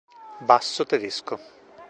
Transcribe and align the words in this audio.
Basso 0.41 0.83
tedesco 0.83 1.37